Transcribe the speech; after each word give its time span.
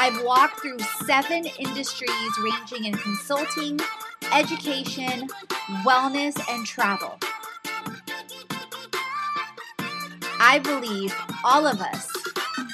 I've 0.00 0.22
walked 0.22 0.60
through 0.60 0.78
seven 1.06 1.44
industries 1.58 2.38
ranging 2.40 2.84
in 2.84 2.94
consulting, 2.94 3.80
education, 4.32 5.26
wellness, 5.84 6.40
and 6.48 6.64
travel. 6.64 7.18
I 10.38 10.60
believe 10.62 11.12
all 11.42 11.66
of 11.66 11.80
us 11.80 12.08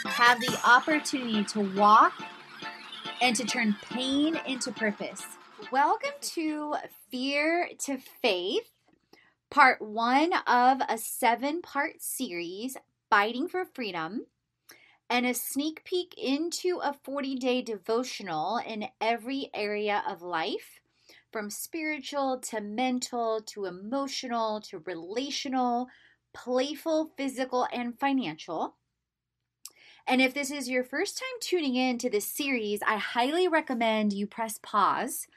have 0.04 0.38
the 0.38 0.60
opportunity 0.66 1.42
to 1.44 1.60
walk 1.74 2.12
and 3.22 3.34
to 3.36 3.44
turn 3.46 3.74
pain 3.90 4.38
into 4.46 4.70
purpose. 4.70 5.24
Welcome 5.72 6.12
to 6.20 6.74
Fear 7.10 7.70
to 7.86 7.96
Faith, 8.20 8.70
part 9.50 9.80
one 9.80 10.34
of 10.46 10.82
a 10.90 10.98
seven 10.98 11.62
part 11.62 12.02
series, 12.02 12.76
Fighting 13.08 13.48
for 13.48 13.64
Freedom 13.64 14.26
and 15.14 15.26
a 15.26 15.32
sneak 15.32 15.84
peek 15.84 16.12
into 16.18 16.80
a 16.82 16.92
40 17.04 17.36
day 17.36 17.62
devotional 17.62 18.58
in 18.66 18.88
every 19.00 19.48
area 19.54 20.02
of 20.08 20.22
life 20.22 20.80
from 21.30 21.50
spiritual 21.50 22.40
to 22.40 22.60
mental 22.60 23.40
to 23.40 23.66
emotional 23.66 24.60
to 24.60 24.80
relational, 24.80 25.86
playful, 26.32 27.12
physical, 27.16 27.68
and 27.72 27.96
financial. 27.96 28.74
And 30.04 30.20
if 30.20 30.34
this 30.34 30.50
is 30.50 30.68
your 30.68 30.82
first 30.82 31.16
time 31.16 31.38
tuning 31.40 31.76
in 31.76 31.96
to 31.98 32.10
this 32.10 32.26
series, 32.26 32.80
I 32.84 32.96
highly 32.96 33.46
recommend 33.46 34.12
you 34.12 34.26
press 34.26 34.58
pause 34.64 35.28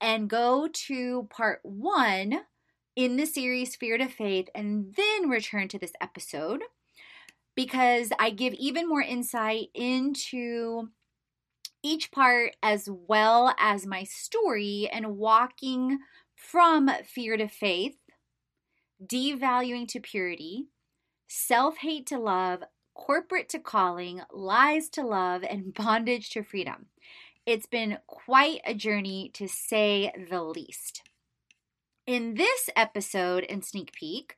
and 0.00 0.30
go 0.30 0.66
to 0.66 1.24
part 1.28 1.60
one 1.62 2.40
in 2.96 3.18
the 3.18 3.26
series 3.26 3.76
Fear 3.76 3.98
to 3.98 4.08
Faith 4.08 4.48
and 4.54 4.94
then 4.94 5.28
return 5.28 5.68
to 5.68 5.78
this 5.78 5.92
episode 6.00 6.62
because 7.56 8.10
I 8.18 8.30
give 8.30 8.52
even 8.54 8.88
more 8.88 9.02
insight 9.02 9.68
into 9.74 10.90
each 11.82 12.12
part 12.12 12.54
as 12.62 12.88
well 12.90 13.54
as 13.58 13.86
my 13.86 14.04
story 14.04 14.88
and 14.92 15.16
walking 15.16 15.98
from 16.34 16.90
fear 17.04 17.36
to 17.36 17.48
faith, 17.48 17.96
devaluing 19.04 19.88
to 19.88 20.00
purity, 20.00 20.66
self 21.28 21.78
hate 21.78 22.06
to 22.06 22.18
love, 22.18 22.62
corporate 22.94 23.48
to 23.50 23.58
calling, 23.58 24.20
lies 24.32 24.88
to 24.90 25.02
love, 25.02 25.42
and 25.42 25.72
bondage 25.74 26.30
to 26.30 26.42
freedom. 26.42 26.86
It's 27.46 27.66
been 27.66 27.98
quite 28.06 28.60
a 28.64 28.74
journey 28.74 29.30
to 29.34 29.48
say 29.48 30.12
the 30.28 30.42
least. 30.42 31.02
In 32.06 32.34
this 32.34 32.68
episode 32.76 33.46
and 33.48 33.64
sneak 33.64 33.92
peek, 33.92 34.36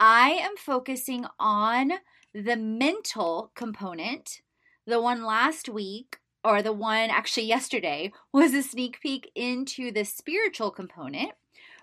I 0.00 0.30
am 0.30 0.56
focusing 0.56 1.26
on 1.38 1.92
the 2.34 2.56
mental 2.56 3.52
component, 3.54 4.40
the 4.86 5.00
one 5.00 5.24
last 5.24 5.68
week, 5.68 6.18
or 6.44 6.62
the 6.62 6.72
one 6.72 7.10
actually 7.10 7.46
yesterday, 7.46 8.12
was 8.32 8.54
a 8.54 8.62
sneak 8.62 9.00
peek 9.00 9.30
into 9.34 9.90
the 9.90 10.04
spiritual 10.04 10.70
component. 10.70 11.32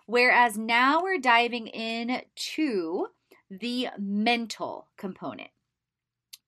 Whereas 0.08 0.58
now 0.58 1.02
we're 1.02 1.18
diving 1.18 1.68
into 1.68 3.08
the 3.50 3.90
mental 3.98 4.88
component. 4.98 5.50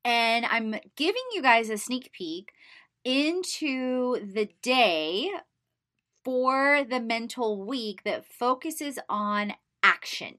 And 0.06 0.46
I'm 0.46 0.76
giving 0.96 1.24
you 1.34 1.42
guys 1.42 1.70
a 1.70 1.78
sneak 1.78 2.12
peek 2.12 2.54
into 3.04 4.26
the 4.34 4.50
day 4.62 5.30
for 6.24 6.84
the 6.84 7.00
mental 7.00 7.66
week 7.66 8.04
that 8.04 8.26
focuses 8.26 9.00
on 9.10 9.54
action. 9.82 10.38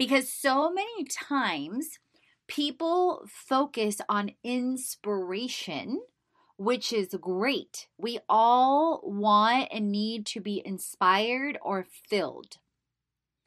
Because 0.00 0.32
so 0.32 0.72
many 0.72 1.04
times 1.04 1.98
people 2.48 3.22
focus 3.28 4.00
on 4.08 4.30
inspiration, 4.42 6.00
which 6.56 6.90
is 6.90 7.14
great. 7.20 7.86
We 7.98 8.18
all 8.26 9.02
want 9.04 9.68
and 9.70 9.92
need 9.92 10.24
to 10.28 10.40
be 10.40 10.62
inspired 10.64 11.58
or 11.60 11.84
filled. 12.08 12.56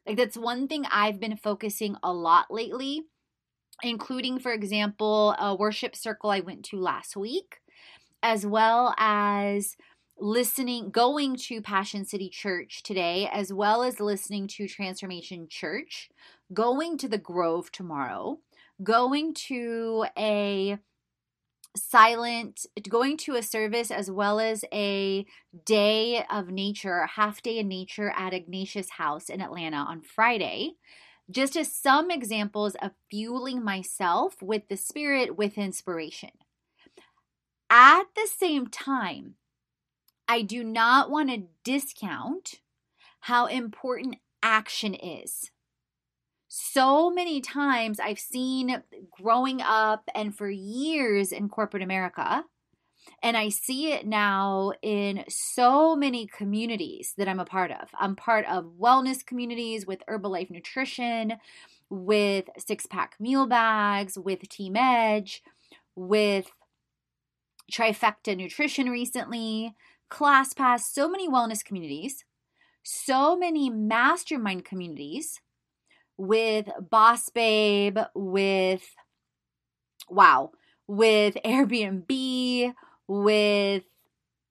Like, 0.06 0.16
that's 0.16 0.36
one 0.36 0.68
thing 0.68 0.84
I've 0.92 1.18
been 1.18 1.36
focusing 1.36 1.96
a 2.04 2.12
lot 2.12 2.46
lately, 2.50 3.02
including, 3.82 4.38
for 4.38 4.52
example, 4.52 5.34
a 5.40 5.56
worship 5.56 5.96
circle 5.96 6.30
I 6.30 6.38
went 6.38 6.64
to 6.66 6.76
last 6.78 7.16
week, 7.16 7.56
as 8.22 8.46
well 8.46 8.94
as 8.96 9.76
listening, 10.18 10.90
going 10.90 11.36
to 11.36 11.60
Passion 11.60 12.04
City 12.04 12.28
Church 12.28 12.82
today, 12.82 13.28
as 13.32 13.52
well 13.52 13.82
as 13.82 14.00
listening 14.00 14.46
to 14.48 14.68
Transformation 14.68 15.48
Church 15.48 16.10
going 16.52 16.98
to 16.98 17.08
the 17.08 17.18
Grove 17.18 17.72
tomorrow, 17.72 18.38
going 18.82 19.34
to 19.34 20.06
a 20.16 20.78
silent 21.76 22.66
going 22.88 23.16
to 23.16 23.34
a 23.34 23.42
service 23.42 23.90
as 23.90 24.08
well 24.08 24.38
as 24.38 24.64
a 24.72 25.26
day 25.64 26.24
of 26.30 26.48
nature 26.48 27.00
a 27.00 27.08
half 27.08 27.42
day 27.42 27.58
in 27.58 27.66
nature 27.66 28.12
at 28.16 28.32
ignatius 28.32 28.90
house 28.90 29.28
in 29.28 29.40
atlanta 29.40 29.78
on 29.78 30.00
friday. 30.00 30.74
Just 31.28 31.56
as 31.56 31.72
some 31.72 32.10
examples 32.10 32.76
of 32.76 32.92
fueling 33.10 33.64
myself 33.64 34.42
with 34.42 34.68
the 34.68 34.76
spirit 34.76 35.36
with 35.36 35.56
inspiration. 35.56 36.30
At 37.70 38.04
the 38.14 38.28
same 38.32 38.66
time 38.66 39.34
i 40.28 40.42
do 40.42 40.62
not 40.64 41.10
want 41.10 41.30
to 41.30 41.44
discount 41.64 42.60
how 43.20 43.46
important 43.46 44.16
action 44.42 44.94
is 44.94 45.50
so 46.56 47.10
many 47.10 47.40
times 47.40 47.98
I've 47.98 48.20
seen 48.20 48.80
growing 49.10 49.60
up 49.60 50.08
and 50.14 50.32
for 50.32 50.48
years 50.48 51.32
in 51.32 51.48
corporate 51.48 51.82
America. 51.82 52.44
And 53.24 53.36
I 53.36 53.48
see 53.48 53.92
it 53.92 54.06
now 54.06 54.72
in 54.80 55.24
so 55.28 55.96
many 55.96 56.28
communities 56.28 57.12
that 57.18 57.26
I'm 57.26 57.40
a 57.40 57.44
part 57.44 57.72
of. 57.72 57.88
I'm 57.98 58.14
part 58.14 58.46
of 58.46 58.74
wellness 58.80 59.26
communities 59.26 59.84
with 59.84 60.04
Herbalife 60.08 60.48
Nutrition, 60.48 61.38
with 61.90 62.48
Six 62.56 62.86
Pack 62.86 63.16
Meal 63.18 63.48
Bags, 63.48 64.16
with 64.16 64.48
Team 64.48 64.76
Edge, 64.76 65.42
with 65.96 66.52
Trifecta 67.72 68.36
Nutrition 68.36 68.90
recently, 68.90 69.74
ClassPass, 70.14 70.82
so 70.92 71.08
many 71.08 71.28
wellness 71.28 71.64
communities, 71.64 72.24
so 72.84 73.36
many 73.36 73.68
mastermind 73.68 74.64
communities 74.64 75.40
with 76.16 76.68
Boss 76.88 77.28
Babe, 77.30 77.98
with 78.14 78.84
wow, 80.08 80.52
with 80.86 81.36
Airbnb, 81.44 82.72
with 83.08 83.82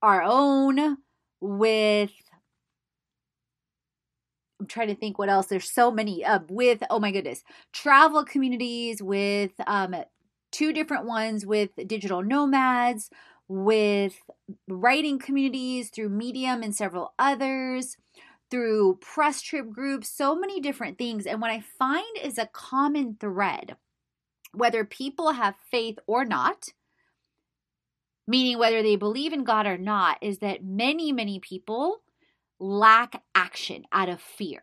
our 0.02 0.22
own, 0.22 0.98
with 1.40 2.12
I'm 4.60 4.68
trying 4.68 4.90
to 4.90 4.96
think 4.96 5.18
what 5.18 5.30
else. 5.30 5.48
There's 5.48 5.72
so 5.72 5.92
many 5.92 6.26
uh, 6.26 6.40
with 6.50 6.84
oh 6.90 7.00
my 7.00 7.12
goodness, 7.12 7.42
travel 7.72 8.26
communities 8.26 9.02
with 9.02 9.52
um, 9.66 9.96
two 10.52 10.74
different 10.74 11.06
ones 11.06 11.46
with 11.46 11.72
digital 11.88 12.22
nomads, 12.22 13.10
with 13.48 14.16
writing 14.68 15.20
communities 15.20 15.90
through 15.90 16.10
Medium 16.10 16.64
and 16.64 16.76
several 16.76 17.14
others, 17.20 17.98
through 18.50 18.98
press 19.02 19.42
trip 19.42 19.72
groups, 19.72 20.10
so 20.10 20.36
many 20.36 20.60
different 20.60 20.98
things. 20.98 21.26
And 21.26 21.42
what 21.42 21.52
I 21.52 21.64
find 21.80 22.18
is 22.22 22.38
a 22.38 22.50
common 22.54 23.18
thread, 23.20 23.76
whether 24.54 24.86
people 24.86 25.32
have 25.32 25.56
faith 25.72 25.98
or 26.06 26.24
not, 26.24 26.70
meaning 28.28 28.58
whether 28.58 28.82
they 28.82 28.96
believe 28.96 29.34
in 29.34 29.44
God 29.44 29.66
or 29.66 29.78
not, 29.78 30.18
is 30.22 30.38
that 30.40 30.64
many, 30.64 31.12
many 31.12 31.40
people 31.40 32.02
lack 32.60 33.24
action 33.36 33.84
out 33.92 34.08
of 34.08 34.22
fear. 34.22 34.62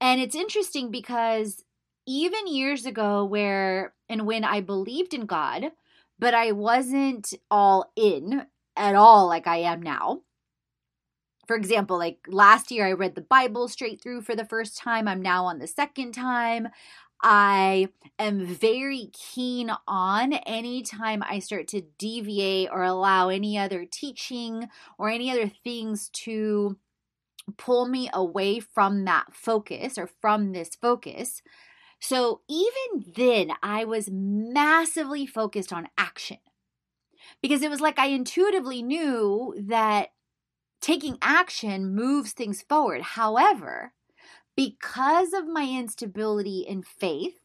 And 0.00 0.20
it's 0.20 0.34
interesting 0.34 0.90
because 0.90 1.64
even 2.06 2.46
years 2.46 2.86
ago, 2.86 3.24
where 3.24 3.94
and 4.08 4.26
when 4.26 4.44
I 4.44 4.60
believed 4.60 5.14
in 5.14 5.26
God, 5.26 5.72
but 6.18 6.34
I 6.34 6.52
wasn't 6.52 7.32
all 7.50 7.92
in 7.96 8.46
at 8.76 8.94
all 8.94 9.26
like 9.26 9.46
I 9.46 9.58
am 9.58 9.82
now. 9.82 10.22
For 11.46 11.56
example, 11.56 11.96
like 11.98 12.18
last 12.28 12.70
year, 12.70 12.86
I 12.86 12.92
read 12.92 13.14
the 13.14 13.20
Bible 13.20 13.68
straight 13.68 14.02
through 14.02 14.22
for 14.22 14.34
the 14.34 14.44
first 14.44 14.76
time. 14.76 15.06
I'm 15.06 15.22
now 15.22 15.44
on 15.44 15.58
the 15.58 15.66
second 15.66 16.12
time. 16.12 16.68
I 17.22 17.88
am 18.18 18.44
very 18.44 19.10
keen 19.12 19.70
on 19.86 20.34
anytime 20.34 21.22
I 21.22 21.38
start 21.38 21.68
to 21.68 21.82
deviate 21.98 22.68
or 22.70 22.82
allow 22.82 23.28
any 23.28 23.56
other 23.56 23.86
teaching 23.90 24.68
or 24.98 25.08
any 25.08 25.30
other 25.30 25.48
things 25.48 26.10
to 26.10 26.76
pull 27.56 27.88
me 27.88 28.10
away 28.12 28.60
from 28.60 29.04
that 29.04 29.26
focus 29.32 29.96
or 29.96 30.08
from 30.20 30.52
this 30.52 30.74
focus. 30.74 31.42
So 32.08 32.42
even 32.48 33.12
then, 33.16 33.50
I 33.64 33.84
was 33.84 34.08
massively 34.08 35.26
focused 35.26 35.72
on 35.72 35.88
action 35.98 36.36
because 37.42 37.62
it 37.62 37.70
was 37.70 37.80
like 37.80 37.98
I 37.98 38.06
intuitively 38.06 38.80
knew 38.80 39.56
that 39.58 40.10
taking 40.80 41.18
action 41.20 41.96
moves 41.96 42.32
things 42.32 42.62
forward. 42.62 43.02
However, 43.02 43.92
because 44.56 45.32
of 45.32 45.48
my 45.48 45.64
instability 45.64 46.60
in 46.60 46.84
faith, 46.84 47.40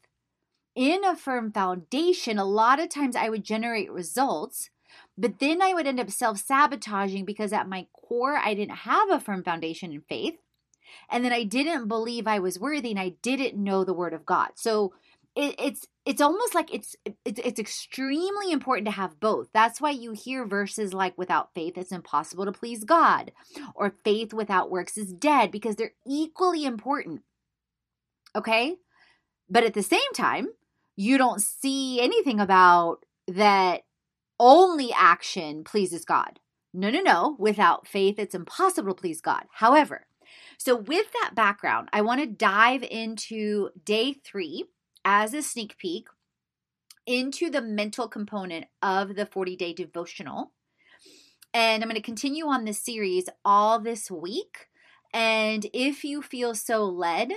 in 0.76 1.04
a 1.06 1.16
firm 1.16 1.52
foundation, 1.52 2.38
a 2.38 2.46
lot 2.46 2.80
of 2.80 2.90
times 2.90 3.16
I 3.16 3.30
would 3.30 3.44
generate 3.44 3.92
results, 3.92 4.70
but 5.18 5.40
then 5.40 5.62
I 5.62 5.74
would 5.74 5.88
end 5.88 6.00
up 6.00 6.12
self 6.12 6.38
sabotaging 6.38 7.26
because 7.26 7.52
at 7.52 7.68
my 7.68 7.88
core, 7.94 8.38
I 8.38 8.54
didn't 8.54 8.78
have 8.78 9.10
a 9.10 9.20
firm 9.20 9.44
foundation 9.44 9.92
in 9.92 10.02
faith. 10.02 10.38
And 11.10 11.24
then 11.24 11.34
I 11.34 11.44
didn't 11.44 11.88
believe 11.88 12.28
I 12.28 12.40
was 12.40 12.60
worthy 12.60 12.92
and 12.92 13.00
I 13.00 13.14
didn't 13.22 13.62
know 13.62 13.84
the 13.84 13.94
word 13.94 14.14
of 14.14 14.26
God. 14.26 14.50
So 14.56 14.94
it, 15.36 15.56
it's 15.58 15.88
it's 16.06 16.22
almost 16.22 16.56
like 16.56 16.74
it's, 16.74 16.96
it's 17.24 17.40
it's 17.40 17.60
extremely 17.60 18.52
important 18.52 18.86
to 18.86 18.92
have 18.92 19.20
both. 19.20 19.50
That's 19.54 19.80
why 19.80 19.92
you 19.92 20.12
hear 20.14 20.46
verses 20.46 20.94
like 20.94 21.18
without 21.18 21.54
faith 21.54 21.78
it's 21.78 21.92
impossible 21.92 22.46
to 22.46 22.52
please 22.52 22.84
God 22.84 23.32
or 23.76 23.96
faith 24.04 24.34
without 24.34 24.72
works 24.72 24.98
is 24.98 25.14
dead 25.14 25.52
because 25.52 25.76
they're 25.76 25.94
equally 26.08 26.66
important. 26.66 27.22
Okay? 28.36 28.76
But 29.50 29.64
at 29.64 29.74
the 29.74 29.84
same 29.84 30.00
time, 30.16 30.48
you 30.96 31.18
don't 31.18 31.42
see 31.42 32.02
anything 32.02 32.40
about 32.40 33.06
that 33.28 33.82
only 34.40 34.92
action 34.94 35.64
pleases 35.64 36.04
God. 36.04 36.40
No, 36.74 36.90
no, 36.90 37.02
no. 37.02 37.36
Without 37.38 37.88
faith, 37.88 38.18
it's 38.18 38.34
impossible 38.36 38.94
to 38.94 39.00
please 39.00 39.22
God. 39.22 39.44
However, 39.52 40.08
so 40.58 40.76
with 40.76 41.12
that 41.14 41.32
background, 41.36 41.90
I 41.94 42.02
want 42.02 42.22
to 42.22 42.28
dive 42.28 42.84
into 42.84 43.70
day 43.84 44.14
three 44.14 44.66
as 45.04 45.34
a 45.34 45.42
sneak 45.42 45.78
peek 45.78 46.08
into 47.06 47.50
the 47.50 47.62
mental 47.62 48.08
component 48.08 48.66
of 48.82 49.16
the 49.16 49.26
40 49.26 49.56
day 49.56 49.74
devotional. 49.74 50.52
And 51.54 51.84
I'm 51.84 51.90
going 51.90 51.96
to 51.96 52.02
continue 52.02 52.46
on 52.46 52.64
this 52.64 52.80
series 52.80 53.28
all 53.44 53.80
this 53.80 54.10
week. 54.10 54.68
And 55.14 55.66
if 55.74 56.04
you 56.04 56.22
feel 56.22 56.56
so 56.56 56.86
led, 56.86 57.34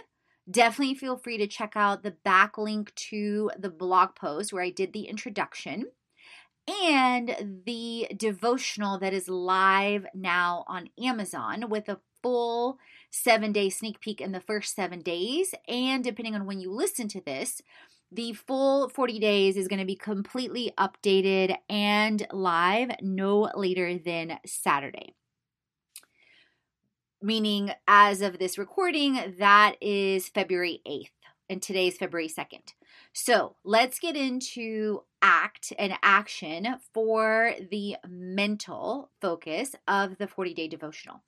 definitely 0.48 0.94
feel 0.94 1.16
free 1.16 1.38
to 1.38 1.46
check 1.46 1.72
out 1.74 2.02
the 2.02 2.14
backlink 2.24 2.94
to 2.94 3.50
the 3.58 3.70
blog 3.70 4.14
post 4.14 4.52
where 4.52 4.62
I 4.62 4.70
did 4.70 4.92
the 4.92 5.08
introduction 5.08 5.86
and 6.68 7.62
the 7.66 8.08
devotional 8.16 8.98
that 8.98 9.12
is 9.12 9.28
live 9.28 10.06
now 10.14 10.64
on 10.66 10.88
Amazon 11.02 11.68
with 11.68 11.88
a 11.88 12.00
full 12.24 12.78
seven 13.10 13.52
day 13.52 13.68
sneak 13.68 14.00
peek 14.00 14.18
in 14.18 14.32
the 14.32 14.40
first 14.40 14.74
seven 14.74 15.00
days. 15.00 15.54
And 15.68 16.02
depending 16.02 16.34
on 16.34 16.46
when 16.46 16.58
you 16.58 16.72
listen 16.72 17.06
to 17.08 17.20
this, 17.20 17.60
the 18.10 18.32
full 18.32 18.88
40 18.88 19.18
days 19.18 19.56
is 19.58 19.68
going 19.68 19.80
to 19.80 19.84
be 19.84 19.94
completely 19.94 20.72
updated 20.78 21.56
and 21.68 22.26
live 22.32 22.92
no 23.02 23.50
later 23.54 23.98
than 23.98 24.38
Saturday. 24.46 25.14
Meaning, 27.20 27.72
as 27.86 28.22
of 28.22 28.38
this 28.38 28.56
recording, 28.56 29.34
that 29.38 29.76
is 29.80 30.28
February 30.28 30.80
8th, 30.86 31.10
and 31.48 31.60
today 31.60 31.88
is 31.88 31.96
February 31.96 32.28
2nd. 32.28 32.72
So 33.12 33.56
let's 33.64 33.98
get 33.98 34.16
into 34.16 35.02
act 35.22 35.72
and 35.78 35.94
action 36.02 36.76
for 36.92 37.54
the 37.70 37.96
mental 38.08 39.10
focus 39.20 39.74
of 39.88 40.18
the 40.18 40.28
40 40.28 40.54
day 40.54 40.68
devotional. 40.68 41.22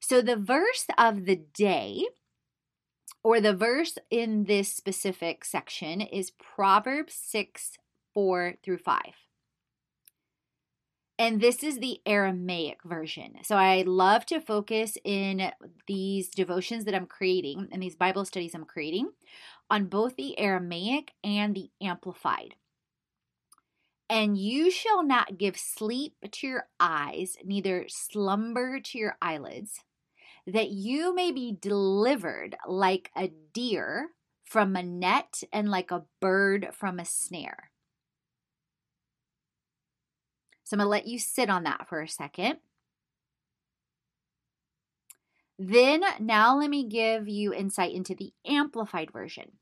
So 0.00 0.22
the 0.22 0.36
verse 0.36 0.86
of 0.96 1.26
the 1.26 1.36
day, 1.36 2.06
or 3.22 3.40
the 3.40 3.54
verse 3.54 3.98
in 4.10 4.44
this 4.44 4.72
specific 4.72 5.44
section, 5.44 6.00
is 6.00 6.30
Proverbs 6.30 7.14
6 7.14 7.78
4 8.14 8.54
through 8.64 8.78
5. 8.78 9.00
And 11.20 11.40
this 11.40 11.64
is 11.64 11.80
the 11.80 12.00
Aramaic 12.06 12.78
version. 12.84 13.38
So 13.42 13.56
I 13.56 13.82
love 13.82 14.24
to 14.26 14.40
focus 14.40 14.96
in 15.04 15.50
these 15.88 16.28
devotions 16.28 16.84
that 16.84 16.94
I'm 16.94 17.06
creating 17.06 17.68
and 17.72 17.82
these 17.82 17.96
Bible 17.96 18.24
studies 18.24 18.54
I'm 18.54 18.64
creating 18.64 19.10
on 19.68 19.86
both 19.86 20.14
the 20.14 20.38
Aramaic 20.38 21.12
and 21.24 21.56
the 21.56 21.70
Amplified. 21.82 22.54
And 24.08 24.38
you 24.38 24.70
shall 24.70 25.02
not 25.02 25.38
give 25.38 25.58
sleep 25.58 26.14
to 26.30 26.46
your 26.46 26.68
eyes, 26.78 27.36
neither 27.44 27.86
slumber 27.88 28.80
to 28.80 28.98
your 28.98 29.16
eyelids 29.20 29.80
that 30.48 30.70
you 30.70 31.14
may 31.14 31.30
be 31.30 31.56
delivered 31.60 32.56
like 32.66 33.10
a 33.14 33.30
deer 33.52 34.08
from 34.44 34.76
a 34.76 34.82
net 34.82 35.42
and 35.52 35.68
like 35.68 35.90
a 35.90 36.04
bird 36.20 36.68
from 36.72 36.98
a 36.98 37.04
snare. 37.04 37.70
So 40.64 40.74
I'm 40.74 40.78
going 40.78 40.86
to 40.86 40.90
let 40.90 41.06
you 41.06 41.18
sit 41.18 41.50
on 41.50 41.64
that 41.64 41.86
for 41.88 42.00
a 42.00 42.08
second. 42.08 42.56
Then, 45.58 46.02
now 46.18 46.56
let 46.58 46.70
me 46.70 46.88
give 46.88 47.28
you 47.28 47.52
insight 47.52 47.92
into 47.92 48.14
the 48.14 48.32
amplified 48.46 49.10
version. 49.10 49.52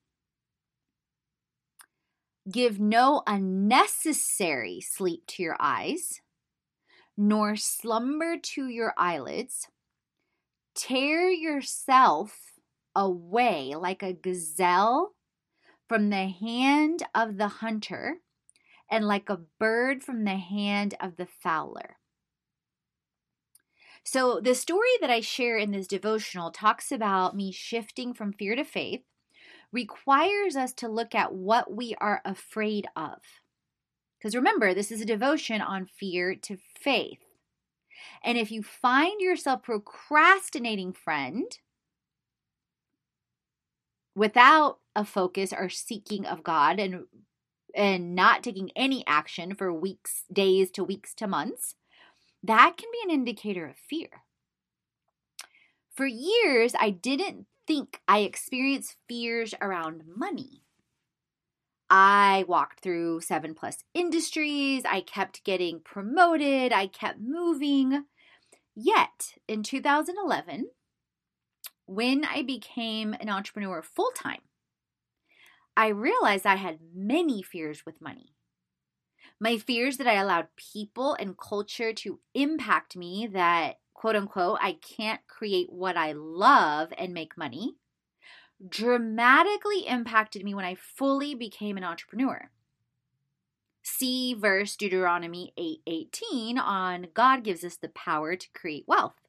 Give 2.51 2.79
no 2.79 3.23
unnecessary 3.27 4.81
sleep 4.81 5.27
to 5.29 5.43
your 5.43 5.57
eyes, 5.59 6.21
nor 7.17 7.57
slumber 7.57 8.37
to 8.41 8.69
your 8.69 8.93
eyelids 8.97 9.69
Tear 10.77 11.31
yourself 11.31 12.53
away 12.95 13.75
like 13.75 14.03
a 14.03 14.13
gazelle 14.13 15.15
from 15.89 16.11
the 16.11 16.29
hand 16.29 17.03
of 17.15 17.39
the 17.39 17.49
hunter 17.49 18.19
and 18.91 19.07
like 19.07 19.29
a 19.29 19.41
bird 19.59 20.03
from 20.03 20.25
the 20.25 20.37
hand 20.37 20.95
of 21.01 21.17
the 21.17 21.27
fowler. 21.27 21.97
So, 24.05 24.39
the 24.41 24.55
story 24.55 24.89
that 25.01 25.11
I 25.11 25.21
share 25.21 25.59
in 25.59 25.73
this 25.73 25.89
devotional 25.89 26.53
talks 26.53 26.93
about 26.93 27.35
me 27.35 27.51
shifting 27.51 28.15
from 28.15 28.33
fear 28.33 28.55
to 28.55 28.63
faith, 28.63 29.03
requires 29.73 30.57
us 30.57 30.73
to 30.73 30.89
look 30.89 31.15
at 31.15 31.35
what 31.35 31.75
we 31.75 31.95
are 32.01 32.23
afraid 32.25 32.87
of. 32.97 33.19
Because 34.19 34.35
remember, 34.35 34.73
this 34.73 34.91
is 34.91 35.01
a 35.01 35.07
devotion 35.07 35.61
on 35.61 35.87
fear 35.87 36.35
to 36.35 36.57
faith. 36.57 37.26
And 38.25 38.39
if 38.39 38.51
you 38.51 38.63
find 38.63 39.21
yourself 39.21 39.63
procrastinating, 39.63 40.93
friend, 40.93 41.59
without 44.15 44.79
a 44.95 45.05
focus 45.05 45.53
or 45.53 45.69
seeking 45.69 46.27
of 46.27 46.43
God 46.43 46.81
and 46.81 47.05
and 47.75 48.15
not 48.15 48.43
taking 48.43 48.71
any 48.75 49.05
action 49.07 49.55
for 49.55 49.71
weeks, 49.71 50.25
days 50.33 50.71
to 50.71 50.83
weeks 50.83 51.13
to 51.15 51.27
months, 51.27 51.75
that 52.43 52.77
can 52.79 52.89
be 52.91 52.99
an 53.05 53.11
indicator 53.11 53.67
of 53.67 53.77
fear. 53.77 54.09
For 55.95 56.07
years, 56.07 56.75
I 56.79 56.91
didn't 56.91 57.47
think 57.67 58.01
I 58.09 58.21
experienced 58.21 58.97
fears 59.09 59.55
around 59.61 60.05
money. 60.17 60.63
I 61.89 62.45
walked 62.49 62.81
through 62.81 63.21
seven 63.21 63.55
plus 63.55 63.79
industries. 63.95 64.85
I 64.85 65.01
kept 65.01 65.45
getting 65.45 65.81
promoted. 65.81 66.73
I 66.73 66.89
kept 66.89 67.21
moving. 67.21 68.05
Yet 68.75 69.35
in 69.47 69.63
2011, 69.63 70.67
when 71.87 72.25
I 72.25 72.43
became 72.43 73.15
an 73.15 73.29
entrepreneur 73.29 73.83
full 73.83 74.11
time, 74.17 74.41
I 75.77 75.89
realized 75.89 76.47
I 76.47 76.57
had 76.57 76.79
many 76.95 77.43
fears 77.43 77.87
with 77.87 78.01
money. 78.01 78.35
My 79.39 79.59
fears 79.59 79.99
that 79.99 80.07
I 80.07 80.15
allowed 80.15 80.49
people 80.57 81.15
and 81.15 81.39
culture 81.39 81.93
to 81.93 82.21
impact 82.35 82.97
me, 82.97 83.29
that 83.33 83.77
quote 83.95 84.17
unquote, 84.17 84.59
I 84.61 84.73
can't 84.73 85.21
create 85.29 85.71
what 85.71 85.97
I 85.97 86.13
love 86.13 86.93
and 86.99 87.15
make 87.15 87.37
money 87.37 87.77
dramatically 88.67 89.87
impacted 89.87 90.45
me 90.45 90.55
when 90.55 90.65
I 90.65 90.75
fully 90.75 91.35
became 91.35 91.77
an 91.77 91.85
entrepreneur. 91.85 92.51
See 93.83 94.35
verse 94.35 94.77
Deuteronomy 94.77 95.53
8:18 95.57 96.59
on 96.59 97.09
God 97.15 97.45
gives 97.45 97.65
us 97.65 97.77
the 97.77 97.89
power 97.89 98.35
to 98.35 98.51
create 98.53 98.89
wealth. 98.89 99.21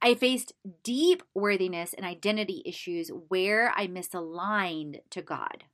I 0.00 0.14
faced 0.16 0.54
deep 0.82 1.22
worthiness 1.32 1.94
and 1.94 2.04
identity 2.04 2.60
issues 2.64 3.10
where 3.28 3.72
I 3.76 3.86
misaligned 3.86 5.00
to 5.10 5.22
God, 5.22 5.64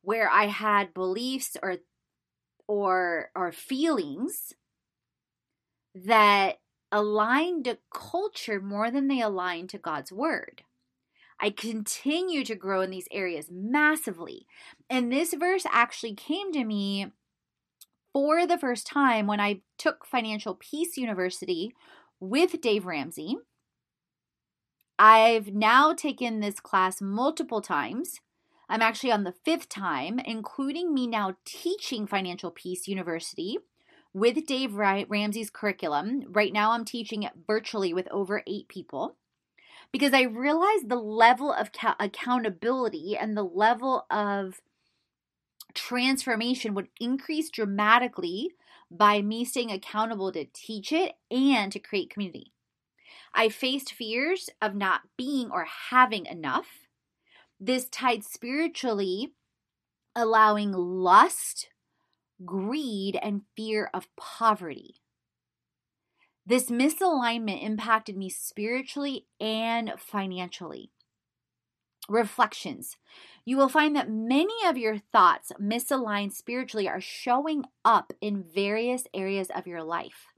where 0.00 0.30
I 0.30 0.46
had 0.46 0.94
beliefs 0.94 1.56
or 1.62 1.78
or 2.66 3.30
or 3.34 3.52
feelings 3.52 4.54
that 5.94 6.60
aligned 6.90 7.66
to 7.66 7.78
culture 7.92 8.60
more 8.60 8.90
than 8.90 9.08
they 9.08 9.20
aligned 9.20 9.68
to 9.70 9.78
God's 9.78 10.12
word. 10.12 10.62
I 11.40 11.50
continue 11.50 12.44
to 12.44 12.54
grow 12.54 12.80
in 12.80 12.90
these 12.90 13.08
areas 13.10 13.48
massively. 13.50 14.46
And 14.90 15.12
this 15.12 15.34
verse 15.34 15.64
actually 15.70 16.14
came 16.14 16.52
to 16.52 16.64
me 16.64 17.12
for 18.12 18.46
the 18.46 18.58
first 18.58 18.86
time 18.86 19.26
when 19.26 19.40
I 19.40 19.60
took 19.76 20.04
Financial 20.04 20.54
Peace 20.54 20.96
University 20.96 21.72
with 22.18 22.60
Dave 22.60 22.86
Ramsey. 22.86 23.36
I've 24.98 25.54
now 25.54 25.94
taken 25.94 26.40
this 26.40 26.58
class 26.58 27.00
multiple 27.00 27.60
times. 27.60 28.20
I'm 28.68 28.82
actually 28.82 29.12
on 29.12 29.22
the 29.22 29.34
fifth 29.44 29.68
time, 29.68 30.18
including 30.18 30.92
me 30.92 31.06
now 31.06 31.36
teaching 31.44 32.06
Financial 32.06 32.50
Peace 32.50 32.88
University 32.88 33.58
with 34.12 34.46
Dave 34.46 34.74
Ramsey's 34.74 35.50
curriculum. 35.50 36.24
Right 36.28 36.52
now, 36.52 36.72
I'm 36.72 36.84
teaching 36.84 37.22
it 37.22 37.32
virtually 37.46 37.94
with 37.94 38.08
over 38.10 38.42
eight 38.46 38.66
people 38.66 39.16
because 39.92 40.12
I 40.12 40.22
realized 40.22 40.88
the 40.88 40.96
level 40.96 41.52
of 41.52 41.72
ca- 41.72 41.96
accountability 41.98 43.16
and 43.16 43.36
the 43.36 43.42
level 43.42 44.06
of 44.10 44.60
transformation 45.74 46.74
would 46.74 46.88
increase 47.00 47.50
dramatically 47.50 48.52
by 48.90 49.20
me 49.20 49.44
staying 49.44 49.70
accountable 49.70 50.32
to 50.32 50.46
teach 50.52 50.92
it 50.92 51.14
and 51.30 51.70
to 51.72 51.78
create 51.78 52.10
community. 52.10 52.52
I 53.34 53.48
faced 53.48 53.92
fears 53.92 54.48
of 54.60 54.74
not 54.74 55.02
being 55.16 55.50
or 55.50 55.66
having 55.90 56.26
enough. 56.26 56.66
This 57.60 57.88
tied 57.88 58.24
spiritually, 58.24 59.32
allowing 60.16 60.72
lust, 60.72 61.68
greed, 62.44 63.18
and 63.20 63.42
fear 63.56 63.90
of 63.92 64.08
poverty. 64.16 64.96
This 66.48 66.70
misalignment 66.70 67.62
impacted 67.62 68.16
me 68.16 68.30
spiritually 68.30 69.26
and 69.38 69.92
financially. 69.98 70.90
Reflections. 72.08 72.96
You 73.44 73.58
will 73.58 73.68
find 73.68 73.94
that 73.94 74.10
many 74.10 74.54
of 74.64 74.78
your 74.78 74.96
thoughts 74.96 75.52
misaligned 75.60 76.32
spiritually 76.32 76.88
are 76.88 77.02
showing 77.02 77.64
up 77.84 78.14
in 78.22 78.42
various 78.42 79.04
areas 79.12 79.48
of 79.54 79.66
your 79.66 79.82
life. 79.82 80.28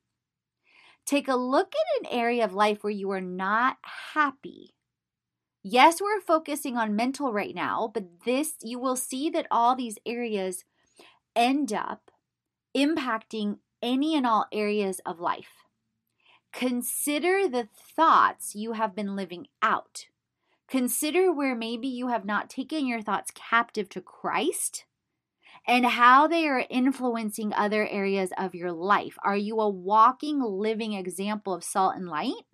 Take 1.06 1.28
a 1.28 1.36
look 1.36 1.74
at 1.74 2.00
an 2.00 2.18
area 2.18 2.44
of 2.44 2.52
life 2.54 2.82
where 2.82 2.90
you 2.92 3.08
are 3.12 3.20
not 3.20 3.76
happy. 4.14 4.74
Yes, 5.62 6.00
we're 6.00 6.20
focusing 6.20 6.76
on 6.76 6.96
mental 6.96 7.32
right 7.32 7.54
now, 7.54 7.88
but 7.94 8.24
this 8.24 8.54
you 8.64 8.80
will 8.80 8.96
see 8.96 9.30
that 9.30 9.46
all 9.48 9.76
these 9.76 9.98
areas 10.04 10.64
end 11.36 11.72
up 11.72 12.10
impacting 12.76 13.58
any 13.80 14.16
and 14.16 14.26
all 14.26 14.46
areas 14.50 15.00
of 15.06 15.20
life. 15.20 15.69
Consider 16.52 17.48
the 17.48 17.68
thoughts 17.96 18.54
you 18.54 18.72
have 18.72 18.94
been 18.94 19.16
living 19.16 19.46
out. 19.62 20.06
Consider 20.68 21.32
where 21.32 21.54
maybe 21.54 21.88
you 21.88 22.08
have 22.08 22.24
not 22.24 22.50
taken 22.50 22.86
your 22.86 23.02
thoughts 23.02 23.32
captive 23.34 23.88
to 23.90 24.00
Christ 24.00 24.84
and 25.66 25.84
how 25.84 26.26
they 26.26 26.48
are 26.48 26.64
influencing 26.70 27.52
other 27.52 27.86
areas 27.86 28.30
of 28.38 28.54
your 28.54 28.72
life. 28.72 29.16
Are 29.24 29.36
you 29.36 29.60
a 29.60 29.68
walking, 29.68 30.40
living 30.40 30.92
example 30.92 31.54
of 31.54 31.64
salt 31.64 31.96
and 31.96 32.08
light? 32.08 32.44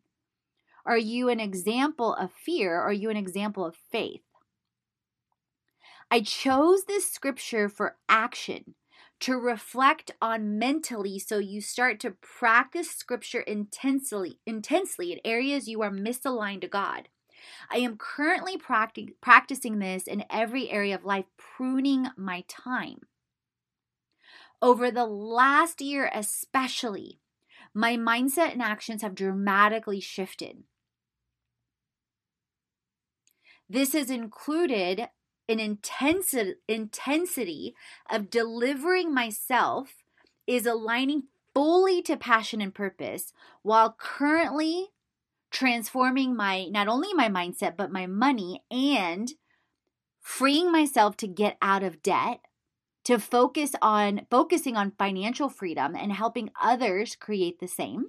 Are 0.84 0.98
you 0.98 1.28
an 1.28 1.40
example 1.40 2.14
of 2.14 2.30
fear? 2.32 2.80
Are 2.80 2.92
you 2.92 3.10
an 3.10 3.16
example 3.16 3.64
of 3.64 3.76
faith? 3.90 4.22
I 6.10 6.20
chose 6.20 6.84
this 6.84 7.10
scripture 7.10 7.68
for 7.68 7.96
action 8.08 8.74
to 9.20 9.36
reflect 9.36 10.10
on 10.20 10.58
mentally 10.58 11.18
so 11.18 11.38
you 11.38 11.60
start 11.60 11.98
to 12.00 12.10
practice 12.10 12.90
scripture 12.90 13.40
intensely 13.40 14.40
intensely 14.46 15.12
in 15.12 15.20
areas 15.24 15.68
you 15.68 15.82
are 15.82 15.90
misaligned 15.90 16.60
to 16.60 16.68
God. 16.68 17.08
I 17.70 17.78
am 17.78 17.96
currently 17.96 18.56
practic- 18.56 19.20
practicing 19.20 19.78
this 19.78 20.06
in 20.06 20.24
every 20.30 20.70
area 20.70 20.94
of 20.94 21.04
life, 21.04 21.26
pruning 21.36 22.08
my 22.16 22.44
time. 22.48 23.00
Over 24.60 24.90
the 24.90 25.06
last 25.06 25.80
year, 25.80 26.10
especially, 26.12 27.20
my 27.74 27.96
mindset 27.96 28.52
and 28.52 28.62
actions 28.62 29.02
have 29.02 29.14
dramatically 29.14 30.00
shifted. 30.00 30.64
This 33.68 33.92
has 33.92 34.10
included 34.10 35.08
an 35.48 35.60
intensity 35.60 36.54
intensity 36.68 37.74
of 38.10 38.30
delivering 38.30 39.12
myself 39.12 40.04
is 40.46 40.66
aligning 40.66 41.24
fully 41.54 42.02
to 42.02 42.16
passion 42.16 42.60
and 42.60 42.74
purpose 42.74 43.32
while 43.62 43.96
currently 43.98 44.88
transforming 45.50 46.36
my 46.36 46.66
not 46.66 46.88
only 46.88 47.14
my 47.14 47.28
mindset 47.28 47.76
but 47.76 47.92
my 47.92 48.06
money 48.06 48.62
and 48.70 49.34
freeing 50.20 50.70
myself 50.70 51.16
to 51.16 51.26
get 51.26 51.56
out 51.62 51.82
of 51.82 52.02
debt 52.02 52.40
to 53.04 53.18
focus 53.18 53.72
on 53.80 54.26
focusing 54.28 54.76
on 54.76 54.92
financial 54.98 55.48
freedom 55.48 55.94
and 55.94 56.12
helping 56.12 56.50
others 56.60 57.14
create 57.14 57.60
the 57.60 57.68
same 57.68 58.06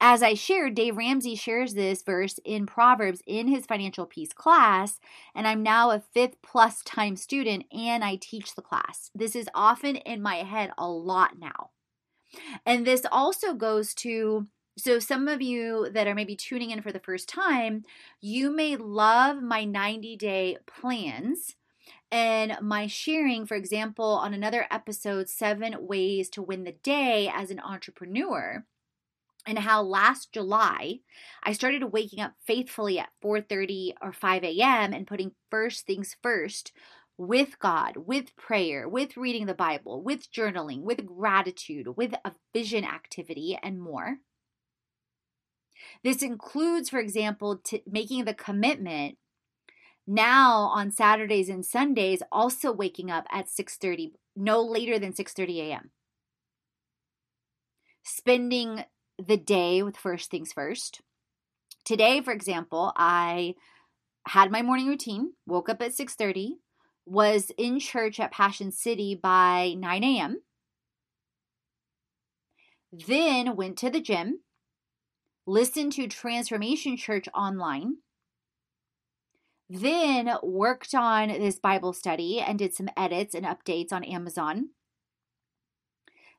as 0.00 0.22
I 0.22 0.34
shared, 0.34 0.74
Dave 0.74 0.96
Ramsey 0.96 1.34
shares 1.34 1.74
this 1.74 2.02
verse 2.02 2.38
in 2.44 2.66
Proverbs 2.66 3.22
in 3.26 3.48
his 3.48 3.66
financial 3.66 4.06
peace 4.06 4.32
class, 4.32 5.00
and 5.34 5.46
I'm 5.46 5.62
now 5.62 5.90
a 5.90 6.00
fifth 6.00 6.36
plus 6.42 6.82
time 6.82 7.16
student 7.16 7.64
and 7.72 8.04
I 8.04 8.16
teach 8.16 8.54
the 8.54 8.62
class. 8.62 9.10
This 9.14 9.34
is 9.34 9.48
often 9.54 9.96
in 9.96 10.22
my 10.22 10.36
head 10.36 10.72
a 10.78 10.88
lot 10.88 11.38
now. 11.38 11.70
And 12.64 12.86
this 12.86 13.04
also 13.10 13.54
goes 13.54 13.94
to 13.96 14.46
so, 14.78 14.98
some 14.98 15.28
of 15.28 15.42
you 15.42 15.90
that 15.92 16.06
are 16.06 16.14
maybe 16.14 16.36
tuning 16.36 16.70
in 16.70 16.80
for 16.80 16.92
the 16.92 17.00
first 17.00 17.28
time, 17.28 17.82
you 18.20 18.50
may 18.50 18.76
love 18.76 19.42
my 19.42 19.64
90 19.64 20.16
day 20.16 20.56
plans 20.66 21.56
and 22.10 22.56
my 22.62 22.86
sharing, 22.86 23.46
for 23.46 23.56
example, 23.56 24.06
on 24.06 24.32
another 24.32 24.66
episode, 24.70 25.28
Seven 25.28 25.86
Ways 25.86 26.28
to 26.30 26.42
Win 26.42 26.64
the 26.64 26.72
Day 26.72 27.30
as 27.32 27.50
an 27.50 27.60
Entrepreneur 27.60 28.64
and 29.46 29.58
how 29.58 29.82
last 29.82 30.32
July 30.32 31.00
I 31.42 31.52
started 31.52 31.92
waking 31.92 32.20
up 32.20 32.34
faithfully 32.46 32.98
at 32.98 33.10
4:30 33.22 33.94
or 34.00 34.12
5 34.12 34.44
a.m. 34.44 34.92
and 34.92 35.06
putting 35.06 35.32
first 35.50 35.86
things 35.86 36.16
first 36.22 36.72
with 37.16 37.58
God, 37.58 37.98
with 37.98 38.34
prayer, 38.36 38.88
with 38.88 39.16
reading 39.16 39.46
the 39.46 39.54
Bible, 39.54 40.02
with 40.02 40.32
journaling, 40.32 40.80
with 40.82 41.04
gratitude, 41.04 41.96
with 41.96 42.14
a 42.24 42.32
vision 42.54 42.84
activity 42.84 43.58
and 43.62 43.80
more. 43.80 44.18
This 46.02 46.22
includes, 46.22 46.88
for 46.88 46.98
example, 46.98 47.60
t- 47.62 47.82
making 47.86 48.24
the 48.24 48.34
commitment 48.34 49.18
now 50.06 50.62
on 50.74 50.90
Saturdays 50.90 51.48
and 51.48 51.64
Sundays 51.64 52.22
also 52.32 52.72
waking 52.72 53.10
up 53.10 53.26
at 53.30 53.48
6:30 53.48 54.12
no 54.34 54.62
later 54.62 54.98
than 54.98 55.12
6:30 55.12 55.60
a.m. 55.60 55.90
Spending 58.02 58.84
the 59.26 59.36
day 59.36 59.82
with 59.82 59.96
first 59.96 60.30
things 60.30 60.52
first. 60.52 61.00
Today, 61.84 62.20
for 62.20 62.32
example, 62.32 62.92
I 62.96 63.54
had 64.26 64.50
my 64.50 64.62
morning 64.62 64.86
routine, 64.86 65.32
woke 65.46 65.68
up 65.68 65.82
at 65.82 65.92
6:30, 65.92 66.58
was 67.06 67.50
in 67.56 67.78
church 67.80 68.20
at 68.20 68.32
Passion 68.32 68.70
City 68.70 69.14
by 69.14 69.74
9 69.78 70.04
a.m. 70.04 70.42
Then 72.92 73.56
went 73.56 73.78
to 73.78 73.90
the 73.90 74.00
gym, 74.00 74.40
listened 75.46 75.92
to 75.92 76.06
Transformation 76.06 76.96
Church 76.96 77.28
online. 77.34 77.98
Then 79.68 80.36
worked 80.42 80.94
on 80.94 81.28
this 81.28 81.60
Bible 81.60 81.92
study 81.92 82.40
and 82.40 82.58
did 82.58 82.74
some 82.74 82.88
edits 82.96 83.34
and 83.34 83.46
updates 83.46 83.92
on 83.92 84.02
Amazon. 84.02 84.70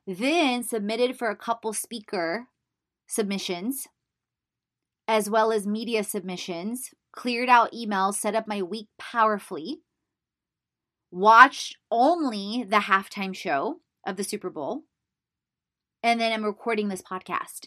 Then 0.06 0.62
submitted 0.62 1.16
for 1.16 1.30
a 1.30 1.36
couple 1.36 1.72
speaker 1.72 2.48
submissions 3.06 3.86
as 5.08 5.28
well 5.28 5.52
as 5.52 5.66
media 5.66 6.04
submissions, 6.04 6.90
cleared 7.12 7.48
out 7.48 7.72
emails, 7.72 8.14
set 8.14 8.34
up 8.34 8.46
my 8.46 8.62
week 8.62 8.88
powerfully, 8.98 9.82
watched 11.10 11.76
only 11.90 12.64
the 12.68 12.78
halftime 12.78 13.34
show 13.34 13.80
of 14.06 14.16
the 14.16 14.24
Super 14.24 14.50
Bowl, 14.50 14.84
and 16.02 16.20
then 16.20 16.32
I'm 16.32 16.44
recording 16.44 16.88
this 16.88 17.02
podcast. 17.02 17.66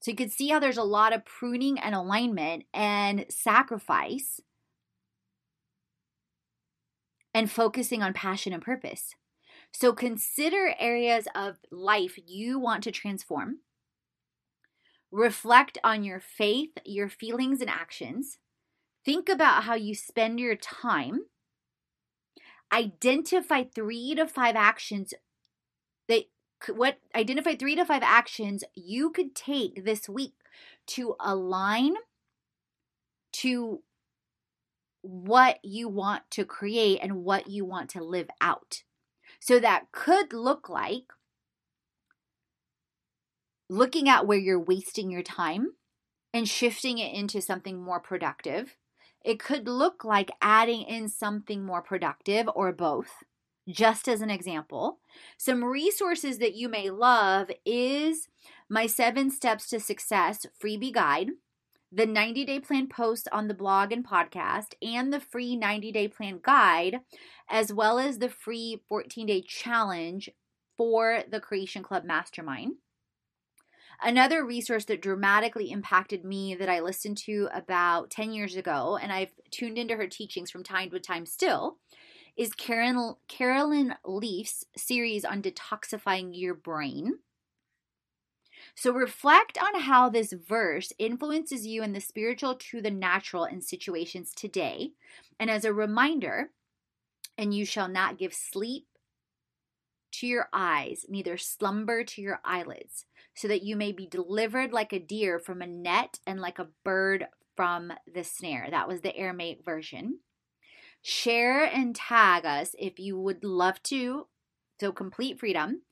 So 0.00 0.10
you 0.10 0.16
can 0.16 0.30
see 0.30 0.48
how 0.48 0.58
there's 0.58 0.76
a 0.76 0.82
lot 0.82 1.12
of 1.12 1.24
pruning 1.24 1.78
and 1.78 1.94
alignment 1.94 2.64
and 2.72 3.26
sacrifice 3.28 4.40
and 7.34 7.50
focusing 7.50 8.02
on 8.02 8.12
passion 8.12 8.52
and 8.52 8.62
purpose. 8.62 9.14
So 9.72 9.92
consider 9.92 10.74
areas 10.78 11.28
of 11.34 11.56
life 11.70 12.18
you 12.26 12.58
want 12.58 12.82
to 12.84 12.90
transform. 12.90 13.58
Reflect 15.10 15.78
on 15.82 16.04
your 16.04 16.20
faith, 16.20 16.70
your 16.84 17.08
feelings, 17.08 17.60
and 17.60 17.70
actions. 17.70 18.38
Think 19.04 19.28
about 19.28 19.64
how 19.64 19.74
you 19.74 19.94
spend 19.94 20.38
your 20.38 20.56
time. 20.56 21.20
Identify 22.72 23.64
three 23.64 24.14
to 24.16 24.26
five 24.26 24.56
actions 24.56 25.14
that 26.08 26.24
what 26.74 26.98
identify 27.14 27.54
three 27.54 27.76
to 27.76 27.84
five 27.84 28.02
actions 28.02 28.64
you 28.74 29.10
could 29.10 29.34
take 29.34 29.84
this 29.84 30.08
week 30.08 30.34
to 30.88 31.14
align 31.20 31.94
to 33.32 33.82
what 35.02 35.58
you 35.62 35.88
want 35.88 36.22
to 36.30 36.44
create 36.44 36.98
and 37.00 37.24
what 37.24 37.48
you 37.48 37.64
want 37.64 37.88
to 37.90 38.02
live 38.02 38.28
out. 38.40 38.82
So 39.40 39.58
that 39.60 39.92
could 39.92 40.32
look 40.32 40.68
like 40.68 41.04
looking 43.68 44.08
at 44.08 44.26
where 44.26 44.38
you're 44.38 44.60
wasting 44.60 45.10
your 45.10 45.22
time 45.22 45.72
and 46.32 46.48
shifting 46.48 46.98
it 46.98 47.14
into 47.14 47.40
something 47.40 47.82
more 47.82 48.00
productive. 48.00 48.76
It 49.24 49.38
could 49.38 49.68
look 49.68 50.04
like 50.04 50.30
adding 50.40 50.82
in 50.82 51.08
something 51.08 51.64
more 51.64 51.82
productive 51.82 52.48
or 52.54 52.72
both. 52.72 53.10
Just 53.68 54.08
as 54.08 54.22
an 54.22 54.30
example, 54.30 55.00
some 55.36 55.62
resources 55.62 56.38
that 56.38 56.54
you 56.54 56.68
may 56.68 56.88
love 56.88 57.50
is 57.66 58.28
my 58.70 58.86
seven 58.86 59.30
steps 59.30 59.68
to 59.68 59.80
success 59.80 60.46
freebie 60.62 60.92
guide, 60.92 61.30
the 61.90 62.06
90 62.06 62.44
day 62.44 62.60
plan 62.60 62.86
post 62.88 63.28
on 63.32 63.48
the 63.48 63.54
blog 63.54 63.92
and 63.92 64.06
podcast, 64.06 64.74
and 64.82 65.12
the 65.12 65.20
free 65.20 65.56
90 65.56 65.92
day 65.92 66.08
plan 66.08 66.40
guide, 66.42 67.00
as 67.48 67.72
well 67.72 67.98
as 67.98 68.18
the 68.18 68.28
free 68.28 68.82
14 68.88 69.26
day 69.26 69.42
challenge 69.46 70.30
for 70.76 71.22
the 71.30 71.40
Creation 71.40 71.82
Club 71.82 72.04
Mastermind. 72.04 72.74
Another 74.00 74.44
resource 74.44 74.84
that 74.84 75.02
dramatically 75.02 75.72
impacted 75.72 76.24
me 76.24 76.54
that 76.54 76.68
I 76.68 76.80
listened 76.80 77.16
to 77.24 77.48
about 77.52 78.10
10 78.10 78.32
years 78.32 78.54
ago, 78.54 78.96
and 79.00 79.10
I've 79.10 79.32
tuned 79.50 79.76
into 79.76 79.96
her 79.96 80.06
teachings 80.06 80.52
from 80.52 80.62
time 80.62 80.90
to 80.90 81.00
time 81.00 81.26
still, 81.26 81.78
is 82.36 82.52
Karen, 82.52 83.16
Caroline 83.26 83.96
Leaf's 84.04 84.64
series 84.76 85.24
on 85.24 85.42
detoxifying 85.42 86.30
your 86.32 86.54
brain. 86.54 87.14
So 88.78 88.92
reflect 88.92 89.58
on 89.60 89.80
how 89.80 90.08
this 90.08 90.32
verse 90.32 90.92
influences 91.00 91.66
you 91.66 91.82
in 91.82 91.94
the 91.94 92.00
spiritual 92.00 92.54
to 92.54 92.80
the 92.80 92.92
natural 92.92 93.44
in 93.44 93.60
situations 93.60 94.30
today. 94.30 94.92
And 95.40 95.50
as 95.50 95.64
a 95.64 95.72
reminder, 95.72 96.50
and 97.36 97.52
you 97.52 97.66
shall 97.66 97.88
not 97.88 98.18
give 98.18 98.32
sleep 98.32 98.86
to 100.12 100.28
your 100.28 100.48
eyes, 100.52 101.06
neither 101.08 101.36
slumber 101.36 102.04
to 102.04 102.22
your 102.22 102.40
eyelids, 102.44 103.06
so 103.34 103.48
that 103.48 103.64
you 103.64 103.74
may 103.74 103.90
be 103.90 104.06
delivered 104.06 104.72
like 104.72 104.92
a 104.92 105.00
deer 105.00 105.40
from 105.40 105.60
a 105.60 105.66
net 105.66 106.20
and 106.24 106.40
like 106.40 106.60
a 106.60 106.68
bird 106.84 107.26
from 107.56 107.92
the 108.06 108.22
snare. 108.22 108.68
That 108.70 108.86
was 108.86 109.00
the 109.00 109.16
Aramaic 109.16 109.64
version. 109.64 110.20
Share 111.02 111.64
and 111.64 111.96
tag 111.96 112.46
us 112.46 112.76
if 112.78 113.00
you 113.00 113.18
would 113.18 113.42
love 113.42 113.82
to. 113.84 114.28
So, 114.78 114.92
complete 114.92 115.40
freedom. 115.40 115.82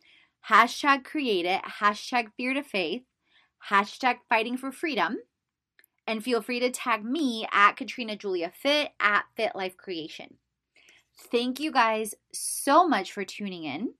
Hashtag 0.48 1.04
create 1.04 1.44
it. 1.44 1.62
Hashtag 1.62 2.28
fear 2.36 2.54
to 2.54 2.62
faith. 2.62 3.02
Hashtag 3.68 4.18
fighting 4.28 4.56
for 4.56 4.70
freedom. 4.70 5.18
And 6.06 6.22
feel 6.22 6.40
free 6.40 6.60
to 6.60 6.70
tag 6.70 7.04
me 7.04 7.48
at 7.52 7.72
Katrina 7.72 8.14
Julia 8.14 8.52
Fit 8.54 8.90
at 9.00 9.24
Fit 9.36 9.56
Life 9.56 9.76
Creation. 9.76 10.36
Thank 11.32 11.58
you 11.58 11.72
guys 11.72 12.14
so 12.32 12.86
much 12.86 13.12
for 13.12 13.24
tuning 13.24 13.64
in. 13.64 13.94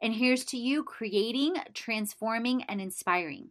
And 0.00 0.14
here's 0.14 0.44
to 0.46 0.56
you 0.56 0.82
creating, 0.82 1.56
transforming, 1.74 2.62
and 2.64 2.80
inspiring 2.80 3.48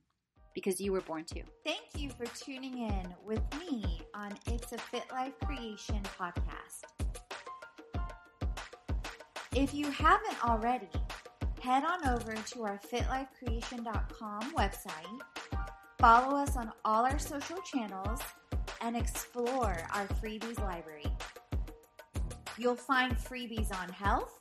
because 0.56 0.80
you 0.80 0.92
were 0.94 1.02
born 1.02 1.26
to. 1.26 1.44
Thank 1.64 1.82
you 1.98 2.10
for 2.10 2.26
tuning 2.26 2.88
in 2.88 3.14
with 3.24 3.42
me 3.60 4.02
on 4.16 4.32
It's 4.48 4.72
a 4.72 4.78
Fit 4.78 5.06
Life 5.12 5.34
Creation 5.44 6.02
podcast. 6.18 6.86
If 9.56 9.74
you 9.74 9.90
haven't 9.92 10.44
already, 10.44 10.90
head 11.66 11.84
on 11.84 12.08
over 12.10 12.36
to 12.36 12.62
our 12.62 12.80
fitlifecreation.com 12.92 14.54
website, 14.54 15.20
follow 16.00 16.38
us 16.38 16.56
on 16.56 16.72
all 16.86 17.04
our 17.04 17.18
social 17.18 17.58
channels, 17.62 18.20
and 18.82 18.96
explore 18.96 19.76
our 19.92 20.06
freebies 20.22 20.60
library. 20.60 21.08
You'll 22.60 22.76
find 22.76 23.18
freebies 23.18 23.76
on 23.76 23.90
health 23.90 24.40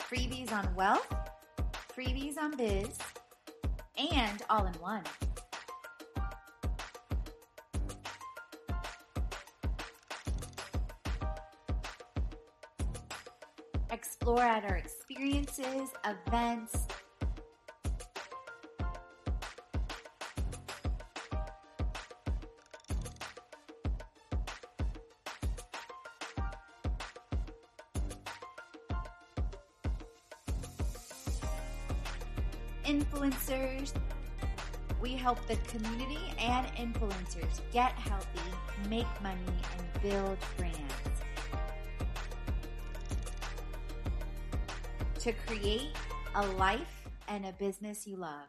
freebies 0.00 0.50
on 0.50 0.74
wealth, 0.74 1.14
freebies 1.94 2.38
on 2.38 2.56
biz, 2.56 2.96
and 3.98 4.42
all 4.48 4.64
in 4.64 4.72
one. 4.80 5.04
Explore 13.90 14.42
at 14.42 14.64
our 14.64 14.76
experiences, 14.76 15.88
events, 16.04 16.86
influencers. 32.84 33.92
We 35.00 35.14
help 35.14 35.38
the 35.46 35.56
community 35.68 36.18
and 36.38 36.66
influencers 36.76 37.60
get 37.72 37.92
healthy, 37.92 38.26
make 38.90 39.06
money, 39.22 39.38
and 39.78 40.02
build 40.02 40.36
brands. 40.58 41.07
To 45.28 45.34
create 45.46 45.90
a 46.34 46.46
life 46.56 47.06
and 47.28 47.44
a 47.44 47.52
business 47.52 48.06
you 48.06 48.16
love. 48.16 48.48